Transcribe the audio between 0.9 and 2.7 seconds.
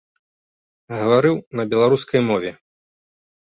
Гаварыў на беларускай мове.